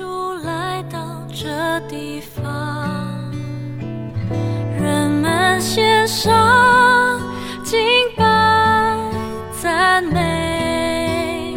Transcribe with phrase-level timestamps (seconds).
[0.00, 0.98] 主来到
[1.28, 2.42] 这地方，
[4.80, 7.20] 人们献上
[7.62, 7.78] 敬
[8.16, 8.96] 拜
[9.60, 11.54] 赞美，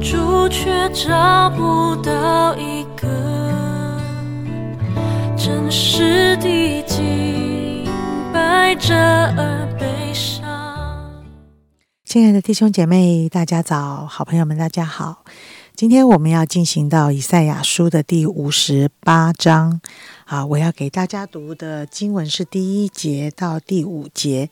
[0.00, 3.08] 主却找不到一个
[5.36, 7.84] 真实的敬
[8.32, 9.17] 拜者。
[12.08, 14.06] 亲爱的弟兄姐妹，大家早！
[14.06, 15.26] 好朋友们，大家好！
[15.76, 19.78] 今天我们要进行到以赛亚书的第五十八章
[20.24, 24.48] 啊，我要给大家读的经文是第一节到第五节。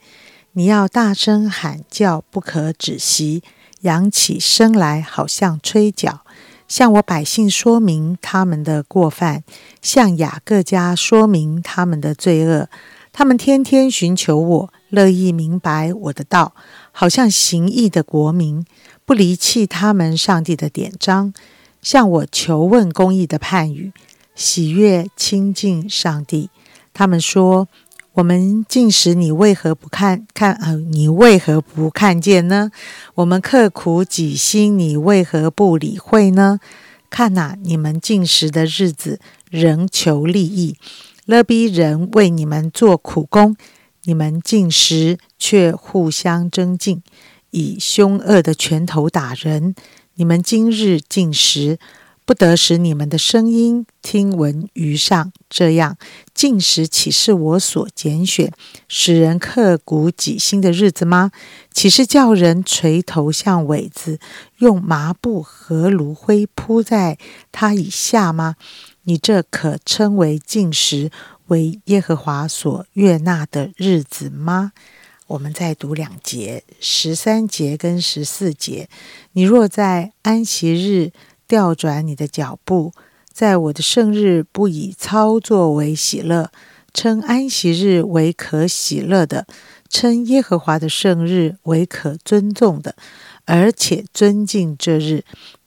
[0.52, 3.42] 你要大声喊叫，不可止息，
[3.80, 6.20] 扬起声来，好像吹角，
[6.68, 9.42] 向我百姓说明他们的过犯，
[9.80, 12.68] 向雅各家说明他们的罪恶。
[13.14, 16.52] 他们天天寻求我，乐意明白我的道。
[16.98, 18.64] 好像行义的国民，
[19.04, 21.34] 不离弃他们上帝的典章，
[21.82, 23.92] 向我求问公义的判语，
[24.34, 26.48] 喜悦亲近上帝。
[26.94, 27.68] 他们说
[28.16, 30.54] ：“我们进食，你为何不看看？
[30.54, 32.70] 呃，你为何不看见呢？
[33.16, 36.58] 我们刻苦己心，你为何不理会呢？
[37.10, 40.76] 看哪，你们进食的日子，仍求利益，
[41.26, 43.54] 勒逼人为你们做苦工。”
[44.06, 47.02] 你们进食，却互相争竞，
[47.50, 49.74] 以凶恶的拳头打人。
[50.14, 51.80] 你们今日进食，
[52.24, 55.32] 不得使你们的声音听闻于上。
[55.50, 55.98] 这样
[56.32, 58.52] 进食，岂是我所拣选、
[58.86, 61.32] 使人刻骨己心的日子吗？
[61.72, 64.20] 岂是叫人垂头像苇子，
[64.58, 67.18] 用麻布和炉灰铺在
[67.50, 68.54] 他以下吗？
[69.02, 71.10] 你这可称为进食？
[71.46, 74.72] 为耶和华所悦纳的日子吗？
[75.28, 78.88] 我们再读两节，十三节跟十四节。
[79.32, 81.10] 你若在安息日
[81.48, 82.92] 调转你的脚步，
[83.32, 86.50] 在我的圣日不以操作为喜乐，
[86.94, 89.46] 称安息日为可喜乐的，
[89.88, 92.94] 称耶和华的圣日为可尊重的，
[93.44, 95.24] 而且尊敬这日，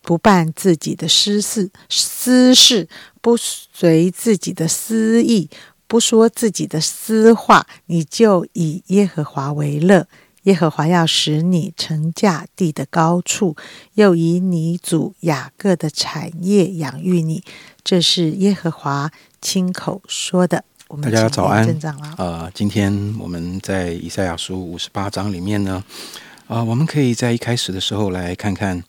[0.10, 2.90] 不办自己的私事，私事
[3.22, 5.52] 不随自己的私意。
[5.86, 10.08] 不说自己的私话，你就以耶和华为乐。
[10.44, 13.56] 耶和华要使你乘驾地的高处，
[13.94, 17.44] 又以你祖雅各的产业养育你。
[17.84, 20.64] 这是耶和华亲口说的。
[20.88, 25.84] 我们大家早安，啊、呃，今天我们在以赛亚书五十八章里面呢，
[26.48, 28.84] 啊，我们可以在一开始的时候来看看，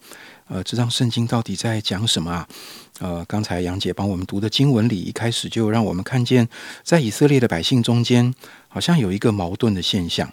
[0.50, 2.49] 呃，这张圣经到底在讲什么啊？
[2.99, 6.49] 呃，刚才杨姐帮我们读的经文里，一开始就让我们看见，
[6.83, 8.34] 在以色列的百姓中间，
[8.66, 10.28] 好像有一个矛盾的现象，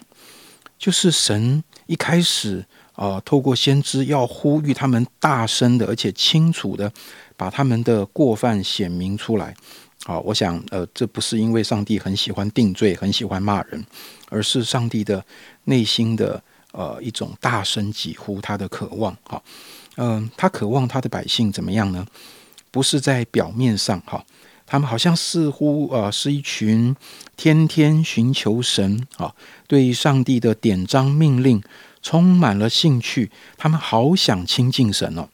[0.76, 6.92] 就是神一开始啊，透过先知要呼吁他们大声的，而且清楚的
[7.36, 9.54] 把他们的过犯显明出来。
[10.04, 13.86] 好，我想，呃，这不是因为上帝很喜欢定罪，很喜欢骂人，
[14.30, 15.24] 而是上帝的
[15.64, 16.42] 内心的
[16.72, 19.16] 呃一种大声疾呼，他的渴望。
[19.22, 19.42] 好，
[20.00, 22.06] 嗯，他渴望他的百姓怎么样呢？
[22.70, 24.24] 不是在表面上哈，
[24.64, 26.94] 他们好像似乎呃是一群
[27.36, 29.34] 天天寻求神啊，
[29.66, 31.60] 对上帝的典章命令
[32.00, 35.28] 充满了兴趣，他们好想亲近神哦。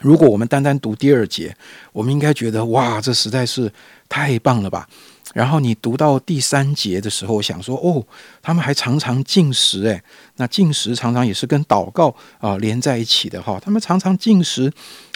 [0.00, 1.54] 如果我们单单读第二节，
[1.92, 3.70] 我们应该觉得哇，这实在是
[4.08, 4.88] 太棒了吧。
[5.34, 8.02] 然后你读到第三节的时候，想说哦，
[8.40, 10.02] 他们还常常进食诶，
[10.36, 14.72] 那进食常常也是跟祷告啊连在一起的哈，他们常常进食。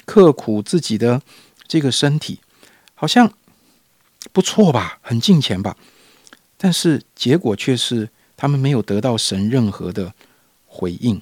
[0.08, 1.20] 刻苦自己的
[1.66, 2.40] 这个身体，
[2.94, 3.30] 好像
[4.32, 5.76] 不错吧，很近钱吧，
[6.56, 10.14] 但是结果却是他们没有得到神任何的
[10.66, 11.20] 回应。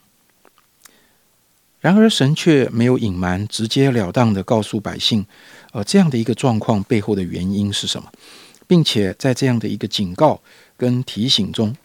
[1.81, 5.27] 然而神却没有隐瞒，直截了当的告诉百姓，
[5.73, 8.09] 呃，这样的一个状况背后的原因是什么，
[8.67, 10.41] 并且在这样的一个警告
[10.77, 11.77] 跟提醒中，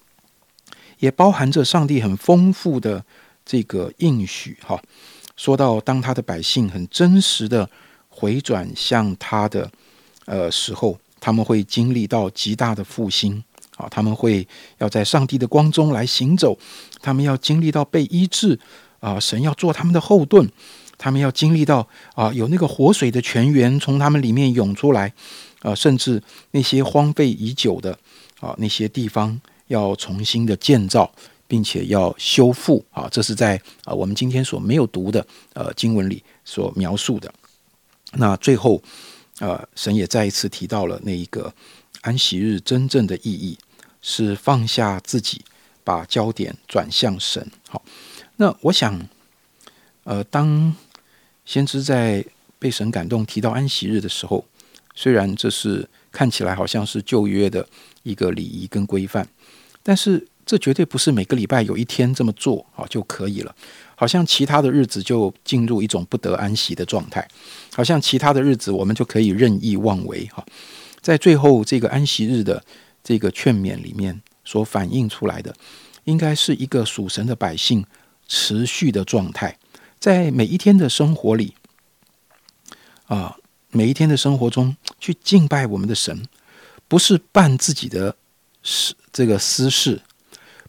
[1.00, 3.04] 也包含着上帝很丰富的
[3.46, 4.82] 这个应许，哈。
[5.38, 7.68] 说到，当他的百姓很真实的
[8.10, 9.72] 回转向他的
[10.26, 13.44] 呃时候，他们会经历到极大的复兴
[13.78, 13.88] 啊！
[13.90, 14.48] 他们会
[14.78, 16.56] 要在上帝的光中来行走，
[17.02, 18.60] 他们要经历到被医治
[19.00, 19.20] 啊！
[19.20, 20.48] 神要做他们的后盾，
[21.02, 25.12] 他们要经历到啊，有那个活水的泉源从他们里面涌出来
[25.62, 25.74] 啊！
[25.74, 26.22] 甚至
[26.52, 27.98] 那些荒废已久的
[28.40, 31.12] 啊那些地方要重新的建造。
[31.52, 35.20] 并且要修复啊，这是在啊我们今天所没有读的
[35.52, 37.30] 呃经文里所描述的。
[38.14, 38.82] 那最后，
[39.40, 41.54] 呃，神也再一次提到了那一个
[42.04, 43.58] 安息日真正的意义
[44.02, 45.42] 是放下自己，
[45.84, 47.46] 把焦点转向神。
[47.68, 47.84] 好，
[48.38, 48.98] 那我想，
[50.06, 50.74] 呃，当
[51.52, 52.24] 先知在
[52.58, 54.46] 被神感动提到安息日的时候，
[54.96, 57.68] 虽然这是看起来好像是旧约的
[58.04, 59.28] 一个礼仪跟规范，
[59.84, 63.54] 但是这绝对不是每个礼拜有一天这么做啊就可以了。
[63.96, 67.28] 好像其他的日子就进入一种不得安息的状态，
[67.74, 70.46] 好像其他的日子我们就可以任意妄为哈。
[71.02, 72.64] 在最后这个安息日的
[73.04, 75.54] 这个劝勉里面所反映出来的，
[76.06, 77.86] 应该是一个属神的百姓
[78.26, 79.58] 持续的状态，
[80.02, 81.54] 在每一天的生活里，
[83.06, 83.38] 啊，
[83.70, 86.26] 每一天的生活中去敬拜我们的神，
[86.88, 88.16] 不是办自己的
[88.64, 90.02] 私这个私事，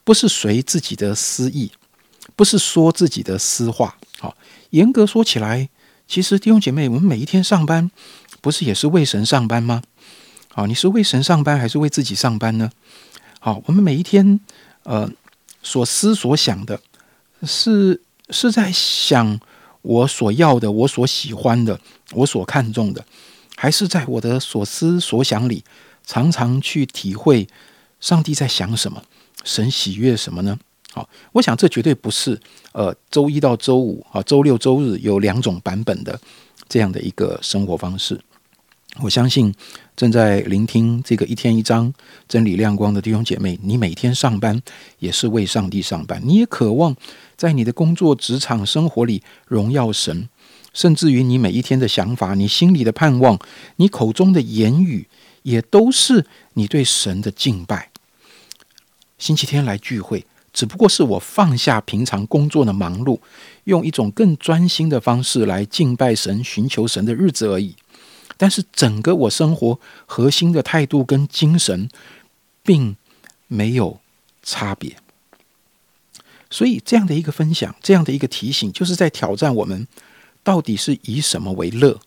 [0.04, 1.72] 不是随自己的私意，
[2.36, 3.96] 不是说自己的私话。
[4.18, 4.36] 好，
[4.68, 5.70] 严格说起来，
[6.06, 7.90] 其实弟兄姐妹，我们每一天上班，
[8.42, 9.82] 不是也是为神上班吗？
[10.50, 12.70] 好，你是为神上班还是为自己上班呢？
[13.40, 14.38] 好，我们每一天，
[14.82, 15.10] 呃，
[15.62, 16.78] 所思所想的，
[17.44, 18.02] 是
[18.32, 19.38] 是在想
[19.82, 21.78] 我所要的、我所喜欢的、
[22.14, 23.04] 我所看重的，
[23.56, 25.62] 还是在我的所思所想里，
[26.06, 27.46] 常常去体会
[28.00, 29.02] 上帝在想什么，
[29.44, 30.58] 神喜悦什么呢？
[30.92, 32.38] 好，我想这绝对不是
[32.72, 36.18] 呃周一到周五啊，周六周日有两种版本的
[36.68, 38.20] 这样的一个生活方式。
[39.00, 39.52] 我相信
[39.96, 41.92] 正在聆听这个一天一章
[42.28, 44.60] 真理亮光的弟兄姐妹，你每天上班
[44.98, 46.94] 也是为上帝上班，你也渴望
[47.34, 50.28] 在你的工作、职场、生活里荣耀神，
[50.74, 53.38] 甚至于你每一天的想法、你心里的盼望、
[53.76, 55.08] 你口中的言语，
[55.42, 57.88] 也都是你对神的敬拜。
[59.16, 63.18] 星期天来聚会，只不过是我放下平常工作的忙碌，
[63.64, 67.74] 用一种更专心的方式来敬拜神、寻求神的日子而已。
[68.42, 71.88] 但是整个我生活核心的态度跟精神，
[72.64, 72.96] 并
[73.46, 74.00] 没有
[74.42, 74.96] 差别。
[76.50, 79.86] 所以这样的一个分享，这样的一个提醒，就是在挑战我们：
[80.42, 82.00] 到底是以什么为乐？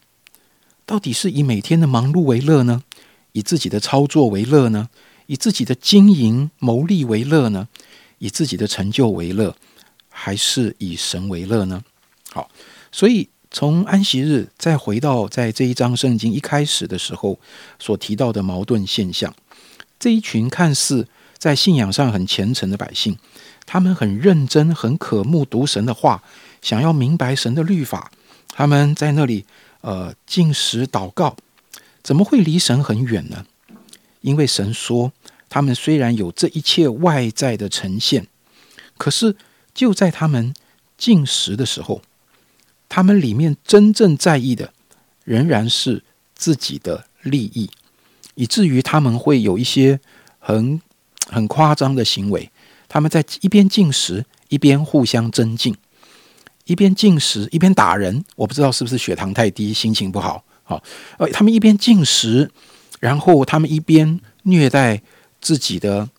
[0.85, 2.83] 到底是以每天的忙碌为乐呢？
[3.31, 4.89] 以自己的操作为乐呢？
[5.27, 7.69] 以自己的经营牟利为乐呢？
[8.17, 9.55] 以自己的成就为乐，
[10.09, 11.81] 还是以神为乐呢？
[12.33, 12.51] 好，
[12.91, 13.29] 所以。
[13.55, 17.39] 从安息日再回到在这一章圣经一开始的时候
[17.79, 19.33] 所提到的矛盾现象，
[19.97, 21.07] 这一群看似
[21.37, 23.17] 在信仰上很虔诚的百姓，
[23.65, 26.21] 他们很认真、很渴慕读神的话，
[26.61, 28.11] 想要明白神的律法，
[28.49, 29.45] 他们在那里
[29.79, 31.37] 呃进食祷告，
[32.03, 33.45] 怎么会离神很远呢？
[34.19, 35.13] 因为神说，
[35.47, 38.27] 他们虽然有这一切外在的呈现，
[38.97, 39.37] 可是
[39.73, 40.53] 就在他们
[40.97, 42.01] 进食的时候。
[42.87, 44.73] 他们里面真正在意的，
[45.23, 46.03] 仍然是
[46.35, 47.69] 自己的利益，
[48.35, 49.99] 以至于他们会有一些
[50.39, 50.79] 很
[51.27, 52.51] 很夸张的行为。
[52.87, 55.73] 他们在一边进食，一边互相增进；
[56.65, 58.23] 一边进食，一边打人。
[58.35, 60.43] 我不知道是不是血糖太低，心情不好。
[60.63, 60.81] 好，
[61.17, 62.49] 呃，他们一边进食，
[62.99, 65.01] 然后他们一边虐待
[65.41, 66.09] 自己的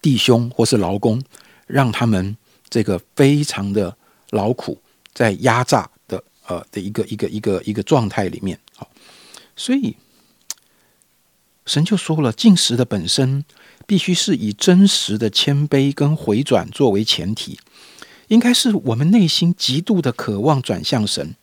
[0.00, 1.22] 弟兄或是劳工，
[1.66, 2.36] 让他们
[2.70, 3.96] 这个非常的
[4.30, 4.80] 劳苦。
[5.18, 8.88] 在压榨的呃的一个一个一个一个状态里面，好，
[9.56, 9.96] 所以
[11.66, 13.44] 神就说了，进食的本身
[13.84, 17.58] 必须是以真实的谦卑跟回转作为前提，
[18.28, 21.34] 应该是我们内心极度的渴望转向神，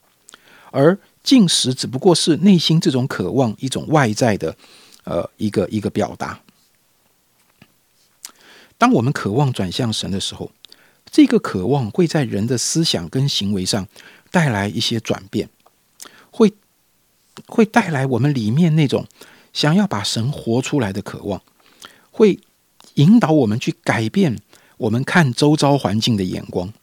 [0.71, 4.55] 而进食只不过是内心这种渴望一种外在的
[5.03, 6.39] 呃一个一个表达。
[8.77, 10.49] 当我们渴望转向神的时候。
[11.15, 13.87] 这个渴望会在人的思想跟行为上
[14.31, 15.49] 带来一些转变，
[16.29, 16.51] 会
[17.47, 19.07] 会带来我们里面那种
[19.53, 21.41] 想要把神活出来的渴望，
[22.11, 22.37] 会
[22.95, 24.41] 引导我们去改变
[24.75, 26.73] 我们看周遭环境的眼光。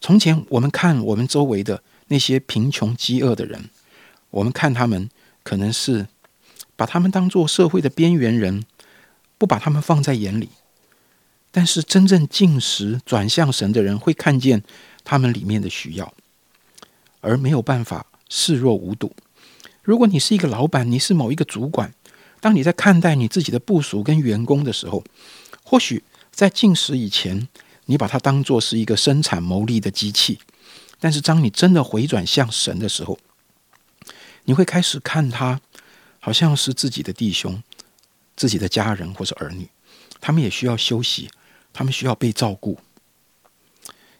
[0.00, 3.70] 从前我们看我们周围的那些贫穷饥饿的人，
[4.30, 5.10] 我们看他们
[5.42, 6.06] 可能是
[6.76, 8.64] 把他们当做社会的边缘人，
[9.36, 10.50] 不把他们放在眼里。
[11.50, 14.62] 但是真正进食转向神的人，会看见
[15.04, 16.12] 他们里面的需要，
[17.20, 19.14] 而没有办法视若无睹。
[19.82, 21.94] 如果你是一个老板，你是某一个主管，
[22.40, 25.02] 当你在看待你自己的部署跟员工的时候，
[25.64, 27.48] 或许在进食以前，
[27.86, 30.38] 你把它当做是一个生产牟利的机器。
[31.00, 33.18] 但是当你真的回转向神的时候，
[34.44, 35.60] 你会开始看他
[36.20, 37.62] 好像是自己的弟兄、
[38.36, 39.68] 自己的家人或是儿女，
[40.20, 41.30] 他们也需要休息。
[41.72, 42.78] 他们需要被照顾，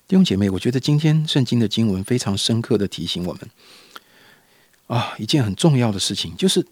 [0.06, 3.50] 弟兄姐妹，我觉得今天圣经的经文非常深刻的提醒我们
[4.86, 6.66] 啊，一件很重要的事情，就是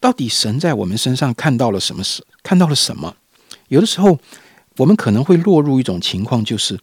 [0.00, 3.16] 到底神在我们身上看到了什么事，看到了什么？
[3.68, 4.18] 有的时候，
[4.76, 6.78] 我们可能会落入一种情况，就是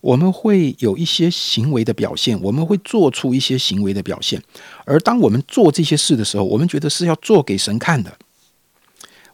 [0.00, 4.42] 我们会有一些行为的表现，我们会做出一些行为的表现。
[4.84, 8.18] 而当我们做这些事的时候，我们觉得是要做给神看的。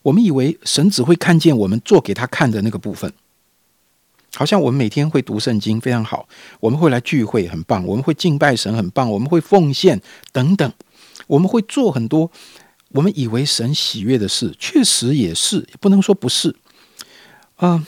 [0.02, 3.12] 我们以为神只会看见我们做给他看的那个部分，
[4.34, 6.28] 好像我们每天会读圣经非常好，
[6.60, 10.00] 我们会来聚会很棒，我们会敬拜神很棒，我们会奉献
[10.32, 10.72] 等等，
[11.26, 12.30] 我们会做很多
[12.90, 16.54] 我们以为神喜悦的事，确实也是，不能说不是。
[17.56, 17.86] 啊，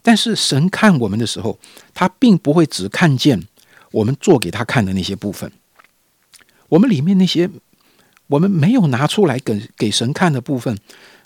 [0.00, 1.58] 但是神看我们的时候，
[1.92, 3.48] 他并不会只看见
[3.90, 5.50] 我们做给他看的那些部分，
[6.68, 7.50] 我们里面那些
[8.28, 10.78] 我们没有拿出来给给神看的部分。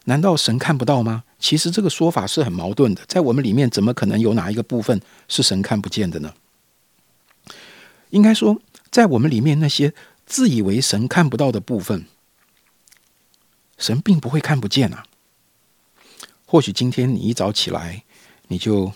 [0.06, 1.22] 难道神看不到吗？
[1.42, 3.02] 其实这个说法是很矛盾的。
[3.08, 6.32] 在我们里面，怎么可能有哪一个部分是神看不见的呢？
[8.10, 9.92] 应该说，在我们里面那些
[10.24, 12.06] 自以为神看不到的部分，
[13.76, 15.04] 神并不会看不见啊。
[16.46, 18.04] 或许今天你一早起来，
[18.46, 18.92] 你就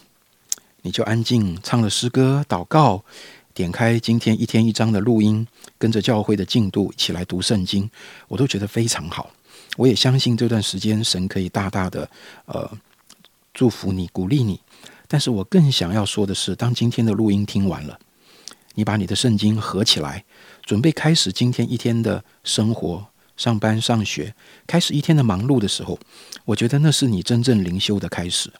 [0.82, 3.04] 你就安静唱了诗歌、祷告，
[3.52, 5.44] 点开今天一天一章的录音，
[5.78, 7.90] 跟着教会的进度一起来读圣经，
[8.28, 9.32] 我都觉得非常好。
[9.76, 12.10] 我也相信这段时间神可以大大的
[12.46, 12.70] 呃
[13.54, 14.60] 祝福你、鼓励你。
[15.08, 17.98] 但是我更想要说的是，当今天的录音听完了，
[18.74, 20.24] 你把你的圣经合起来，
[20.64, 23.06] 准备开始今天一天的生活、
[23.36, 24.34] 上班、上学，
[24.66, 25.98] 开始一天的忙碌的时候，
[26.44, 28.52] 我觉得那是你真正灵修的开始。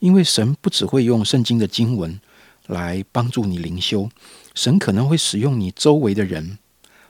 [0.00, 2.20] 因为神不只会用圣经的经文
[2.66, 4.10] 来帮助你灵修，
[4.54, 6.58] 神可能会使用你周围的人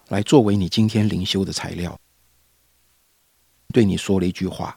[0.08, 1.98] 来作为你今天灵修的材料。
[3.70, 4.76] 对你说了一句话，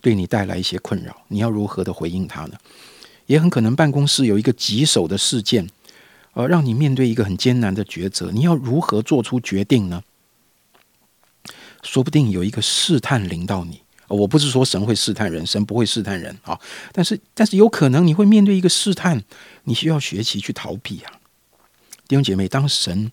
[0.00, 2.58] 对你带来一些困扰，你要如何的回应他呢？
[3.26, 5.68] 也很可能办公室有一个棘手的事件，
[6.34, 10.02] 呃，让你面对一个很艰难的抉择，你要如何做出决定呢？
[11.82, 16.60] 说不定有一个试探临到你，我不是说神会试探人，神不会试探人啊，
[16.92, 19.22] 但是但是有可能你会面对一个试探，
[19.64, 21.12] 你需要学习去逃避啊，
[22.06, 23.10] 弟兄姐妹，当神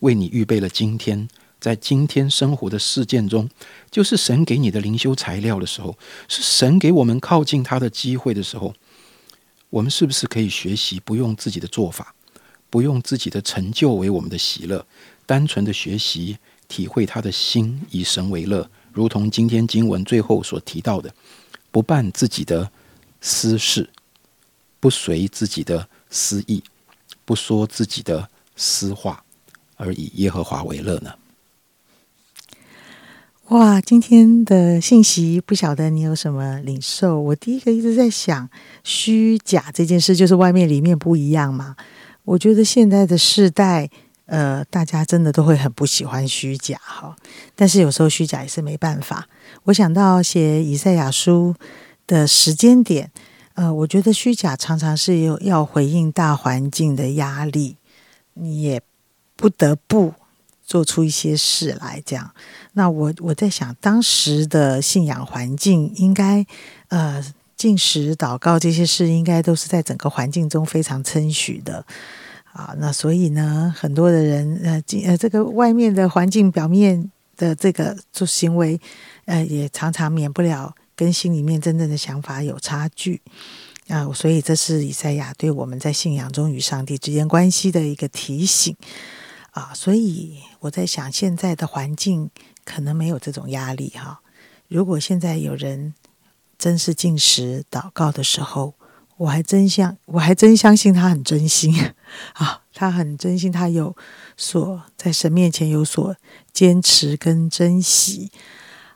[0.00, 1.28] 为你预备了今天。
[1.62, 3.48] 在今天生活的事件中，
[3.88, 8.74] 就是神给你的灵修材料的时候，是神给我们靠近他的机会的时候。
[9.70, 12.16] 我们是不是可以学习不用自己的做法，
[12.68, 14.84] 不用自己的成就为我们的喜乐，
[15.24, 21.14] 单纯的学习体会他的心，以神为乐，如同今天经文最后所提到的，
[21.70, 22.68] 不办自己的
[23.20, 23.88] 私事，
[24.80, 26.60] 不随自己的私意，
[27.24, 29.22] 不说自己的私话，
[29.76, 31.14] 而以耶和华为乐呢？
[33.52, 37.20] 哇，今天的信息不晓得你有什么领受？
[37.20, 38.48] 我第一个一直在想
[38.82, 41.76] 虚假这件事，就是外面里面不一样嘛。
[42.24, 43.90] 我觉得现在的世代，
[44.24, 47.14] 呃，大家真的都会很不喜欢虚假哈。
[47.54, 49.28] 但是有时候虚假也是没办法。
[49.64, 51.54] 我想到写以赛亚书
[52.06, 53.12] 的时间点，
[53.52, 57.76] 呃，我觉得虚假常常是有要回应大环境的压力，
[58.32, 58.80] 你也
[59.36, 60.14] 不得不。
[60.72, 62.30] 做出一些事来，这样。
[62.72, 66.46] 那我我在想，当时的信仰环境应该，
[66.88, 67.22] 呃，
[67.58, 71.84] 进食、祷告这些事，应该都是在整个环境中非常称许的
[72.54, 72.74] 啊。
[72.78, 78.80] 那所以呢，很多的人，呃，进呃，这个外面的环境表面的这个做行为，
[79.26, 83.20] 呃，也常常免不了跟心里面真正的想法有差距
[83.88, 84.10] 啊。
[84.14, 88.74] 所以这是以赛亚对我们在信仰中与上帝之间关系的一个提醒。
[89.52, 92.30] 啊，所以我在想，现在的环境
[92.64, 94.20] 可能没有这种压力哈。
[94.68, 95.94] 如果现在有人
[96.58, 98.74] 真是进食祷告的时候，
[99.18, 101.74] 我还真相，我还真相信他很真心
[102.34, 103.94] 啊，他很真心，他有
[104.36, 106.16] 所在神面前有所
[106.52, 108.30] 坚持跟珍惜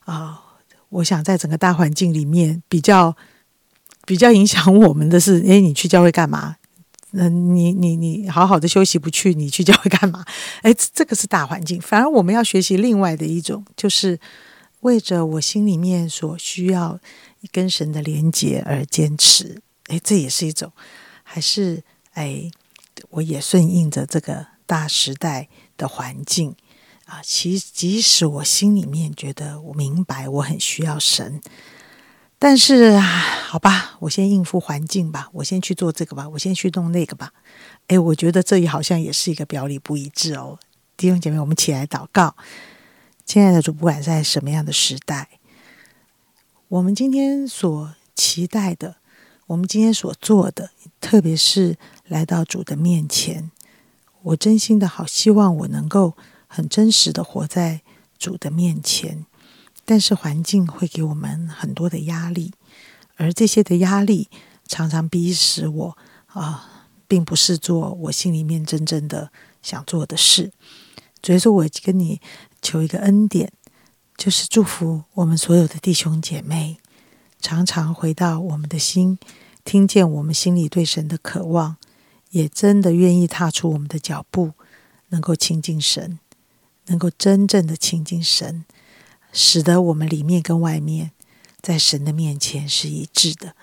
[0.04, 0.42] 啊。
[0.88, 3.14] 我想在整个大环境里面，比较
[4.06, 6.56] 比较影响我们的是，诶，你去教会干嘛？
[7.16, 10.24] 嗯你你你好好的休息不去，你去教会干嘛？
[10.62, 11.80] 哎，这个是大环境。
[11.80, 14.20] 反而我们要学习另外的一种，就是
[14.80, 17.00] 为着我心里面所需要
[17.50, 19.62] 跟神的连接而坚持。
[19.88, 20.70] 哎，这也是一种，
[21.22, 21.82] 还是
[22.12, 22.50] 哎，
[23.10, 26.54] 我也顺应着这个大时代的环境
[27.06, 27.20] 啊。
[27.22, 31.40] 其即使我心里面觉得我明白，我很需要神。
[32.38, 37.32] 但是，好吧，我先应付环境吧，我先去做这个吧，我先去弄那个吧。
[37.86, 40.58] 哎，我觉得这里好像也是一个表里不一致哦。
[40.98, 42.36] 弟兄姐妹，我们起来祷告，
[43.24, 45.28] 亲爱的主，不管在什么样的时代，
[46.68, 48.96] 我们今天所期待的，
[49.46, 53.50] 我们今天所做的，特别是来到主的面前，
[54.22, 56.14] 我真心的好希望我能够
[56.46, 57.80] 很真实的活在
[58.18, 59.24] 主的面前。
[59.86, 62.52] 但是环境会给我们很多的压力，
[63.14, 64.28] 而这些的压力
[64.66, 69.30] 常常逼使我啊，并不是做我心里面真正的
[69.62, 70.52] 想做的事。
[71.22, 72.20] 所以说，我跟你
[72.60, 73.52] 求一个恩典，
[74.16, 76.78] 就是祝福我们所有的弟兄姐妹，
[77.40, 79.18] 常常回到我们的心，
[79.64, 81.76] 听见我们心里对神的渴望，
[82.30, 84.52] 也真的愿意踏出我们的脚步，
[85.08, 86.20] 能够亲近神，
[86.86, 88.64] 能够真正的亲近神，
[89.38, 91.10] 使得我们里面跟外面
[91.60, 93.54] 在神的面前是一致的。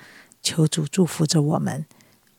[0.43, 1.87] 求主祝福着我们。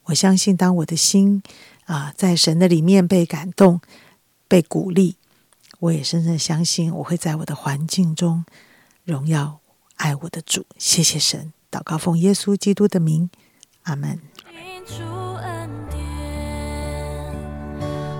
[0.04, 1.42] 我相信，当我的心
[1.86, 3.80] 啊在神的里面被感动、
[4.46, 5.16] 被鼓励，
[5.80, 8.44] 我也深深相信，我会在我的环境中
[9.02, 9.58] 荣耀
[9.96, 10.64] 爱我的主。
[10.78, 13.28] 谢谢神，祷告奉耶稣基督的名，
[13.82, 14.20] 阿门。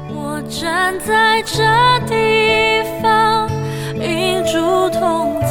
[0.09, 1.63] 我站在这
[2.09, 2.64] 地。
[5.05, 5.44] 梦